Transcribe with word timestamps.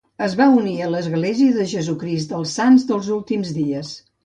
Es 0.27 0.35
va 0.37 0.45
unir 0.61 0.71
a 0.85 0.87
l'Església 0.93 1.59
de 1.59 1.67
Jesucrist 1.75 2.33
dels 2.33 2.57
Sants 2.61 2.89
dels 2.95 3.13
Últims 3.21 3.55
Dies. 3.63 3.97